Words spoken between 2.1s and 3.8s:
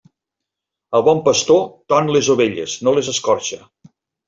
les ovelles, no les escorxa.